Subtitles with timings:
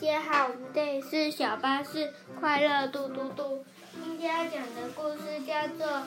[0.00, 3.64] 大家好，我们这里是小巴士快乐嘟嘟嘟。
[4.04, 5.86] 今天要讲的故事叫做《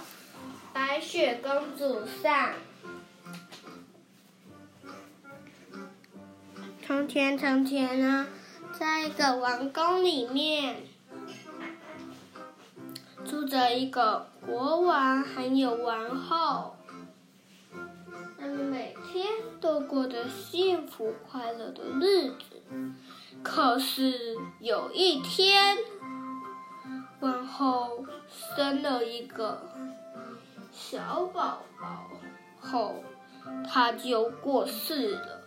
[0.72, 2.52] 白雪公主上》。
[6.88, 8.28] 从前，从前呢，
[8.80, 10.78] 在一个王宫里面，
[13.26, 16.78] 住着一个国王，还有王后。
[18.40, 19.28] 他们每天
[19.62, 22.62] 都过着幸福快乐的日子。
[23.44, 25.78] 可是有一天，
[27.20, 29.62] 王后生了一个
[30.72, 32.10] 小宝宝
[32.60, 33.04] 后，
[33.66, 35.42] 她就过世了。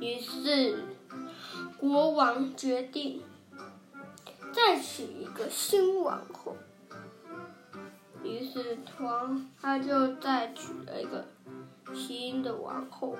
[0.00, 0.84] 于是，
[1.78, 3.22] 国王决定
[4.52, 6.56] 再娶一个新王后。
[8.28, 11.24] 于是，王他就再娶了一个。
[11.94, 13.16] 新的王后，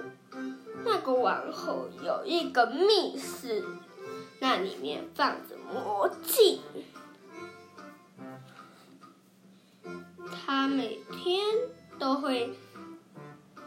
[0.85, 3.65] 那个王后有一个密室，
[4.41, 6.61] 那里面放着魔镜。
[10.31, 11.43] 他每天
[11.99, 12.55] 都会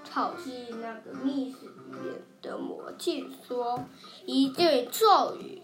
[0.03, 3.84] 吵进那个密室里面的魔镜，说
[4.28, 5.64] 一句咒语，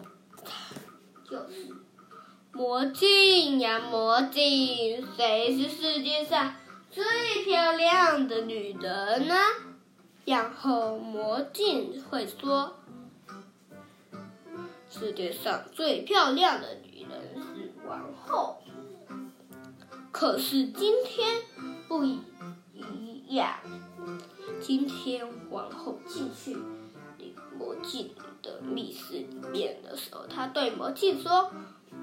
[1.29, 1.75] 就是
[2.57, 6.55] “魔镜呀，魔镜，谁是世界上？”
[6.89, 7.03] 最
[7.45, 9.35] 漂亮的女人呢？
[10.25, 12.77] 然后魔镜会说
[14.89, 18.57] ：“世界上最漂亮的女人是王后。”
[20.11, 21.43] 可是今天
[21.87, 23.59] 不一样。
[24.59, 26.57] 今天王后进去
[27.55, 31.51] 魔镜的密室里面的时候，她对魔镜说：“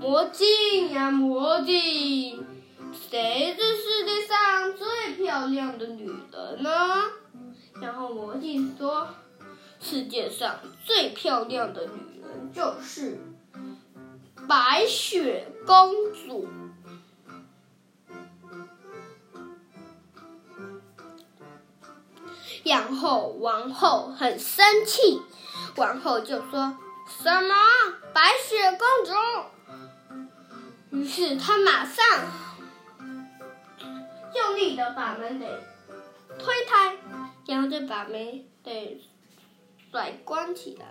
[0.04, 2.46] 魔镜呀，魔镜。”
[3.10, 6.70] 谁是世界上最漂亮的女人呢？
[7.80, 9.08] 然后魔镜说
[9.80, 13.18] ：“世界上最漂亮的女人就是
[14.46, 16.46] 白雪公主。”
[22.62, 25.22] 然后王后很生气，
[25.76, 26.76] 王后就说
[27.22, 27.54] ：“什么
[28.12, 29.14] 白雪公主？”
[31.04, 32.02] 于是他马上。
[34.34, 35.46] 用力的把门给
[36.38, 36.96] 推开，
[37.46, 39.00] 然后再把门给
[39.90, 40.86] 甩关起来，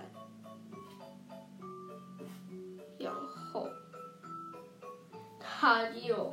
[3.00, 3.12] 然
[3.52, 3.68] 后
[5.40, 6.32] 他就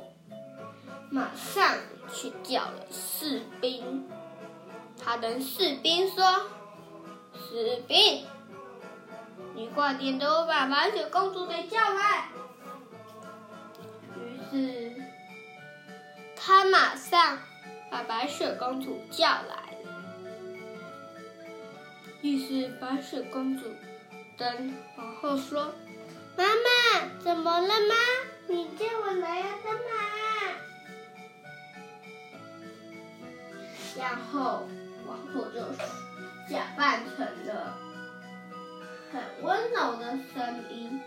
[1.09, 1.75] 马上
[2.13, 4.07] 去叫了士兵。
[5.03, 6.23] 他跟士兵说
[7.33, 8.25] ：“士兵，
[9.55, 12.29] 你快点给我把白雪公主给叫来。”
[14.51, 14.91] 是。
[16.35, 17.39] 他马上
[17.89, 19.75] 把白雪公主叫来。
[22.21, 23.65] 于是白雪公主
[24.37, 25.73] 跟皇后说
[26.37, 27.95] ：“妈妈，怎么了吗？
[28.47, 29.81] 你叫我来要干嘛？”
[33.97, 34.67] 然后
[35.05, 35.61] 皇后就
[36.49, 37.77] 假扮成了
[39.11, 40.99] 很温柔的声音，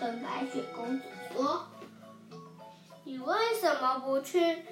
[0.00, 1.66] 跟白雪公主说
[3.24, 4.62] ：“为什么不去？”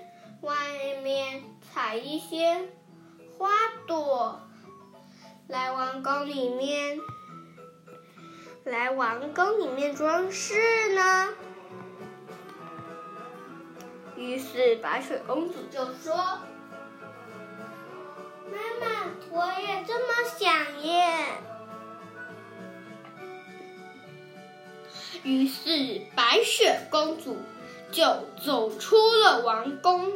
[0.40, 0.54] 外
[1.02, 2.68] 面采一些
[3.36, 3.50] 花
[3.88, 4.40] 朵，
[5.48, 7.00] 来王宫里面，
[8.62, 11.30] 来王宫里面装饰呢。
[14.14, 16.14] 于是白雪公主就说
[18.46, 18.86] ：“妈妈，
[19.32, 20.06] 我也这么
[20.38, 21.26] 想耶。”
[25.24, 27.36] 于是白雪公主。
[27.90, 28.04] 就
[28.44, 30.10] 走出了王宫，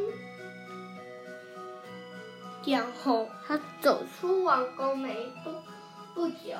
[2.65, 5.63] 然后他走出王宫没多
[6.13, 6.55] 不久，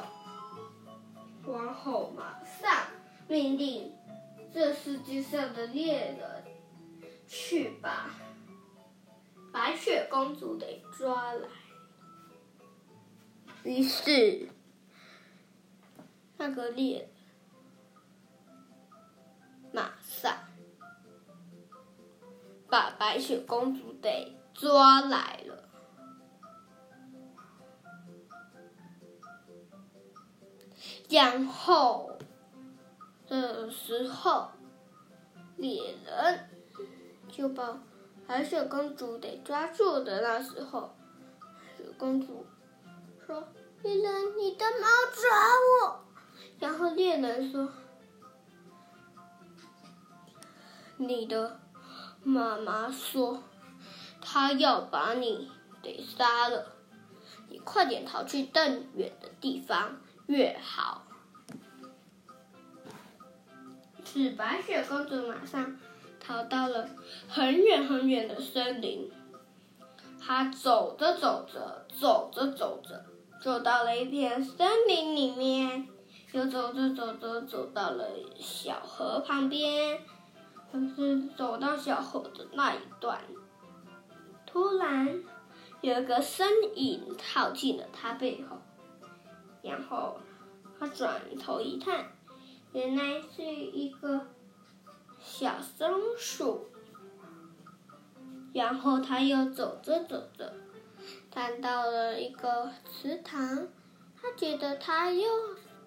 [1.45, 2.87] 王后马上
[3.27, 3.93] 命令
[4.53, 6.43] 这世界上的猎人
[7.27, 8.09] 去把
[9.51, 11.47] 白雪公主给抓来。
[13.63, 14.49] 于是，
[16.37, 17.07] 那个猎
[22.73, 25.69] 把白雪公主给抓来了，
[31.07, 32.17] 然后
[33.27, 34.49] 这时候
[35.55, 36.49] 猎人
[37.31, 37.79] 就把
[38.25, 40.95] 白雪公主给抓住的那时候，
[41.77, 42.43] 雪公主
[43.23, 43.47] 说
[43.83, 45.29] ：“猎人，你的猫抓
[45.69, 46.03] 我。”
[46.57, 47.71] 然后猎人说
[50.97, 51.59] ：“你的。”
[52.23, 53.43] 妈妈说
[54.21, 55.49] ：“她要把你
[55.81, 56.73] 给杀了。”
[57.49, 61.05] 你快点逃去更远的地方越好。”
[64.05, 65.79] 是白雪公主马上
[66.19, 66.87] 逃到了
[67.27, 69.11] 很远很远的森林。
[70.21, 73.05] 她走着走着，走着走着，
[73.41, 75.87] 走到了一片森林里面。
[76.31, 78.07] 又走着走着，走到了
[78.39, 80.01] 小河旁边。
[80.73, 83.21] 可是走到小河的那一段，
[84.43, 85.23] 突然
[85.81, 88.57] 有一个身影靠近了他背后，
[89.61, 90.19] 然后
[90.79, 92.07] 他转头一看，
[92.71, 94.25] 原来是一个
[95.19, 95.87] 小松
[96.17, 96.67] 鼠。
[98.51, 100.55] 然后他又走着走着，
[101.29, 103.67] 看到了一个池塘，
[104.19, 105.29] 他觉得他又。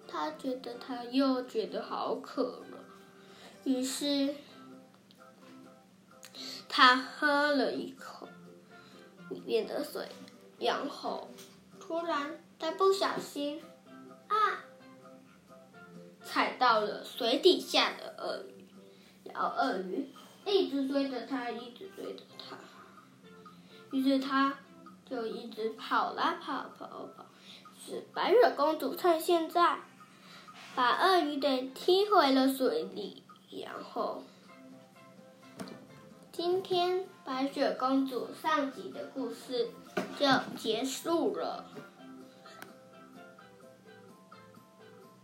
[0.09, 2.77] 他觉得他又觉得好渴了，
[3.65, 4.33] 于是
[6.69, 8.27] 他喝了一口
[9.29, 10.07] 里面的水，
[10.59, 11.29] 然后
[11.79, 13.61] 突然他不小心
[14.27, 14.63] 啊
[16.21, 18.67] 踩到了水底下的鳄鱼，
[19.23, 20.09] 然后鳄鱼
[20.45, 22.57] 一直追着他，一直追着他，
[23.91, 24.57] 于是他
[25.09, 27.25] 就一直跑啦跑跑跑，
[27.79, 29.79] 是白雪公主趁现在。
[30.75, 34.21] 把鳄鱼给踢回了水里，然后，
[36.37, 39.69] 今天白雪公主上集的故事
[40.19, 41.65] 就结束了。